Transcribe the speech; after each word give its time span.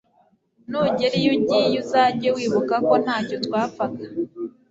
nugera 0.69 1.15
iyo 1.21 1.29
ugiye 1.37 1.75
uzajye 1.83 2.29
wibuka 2.35 2.75
ko 2.87 2.93
ntacyo 3.03 3.35
twapfaga 3.45 4.03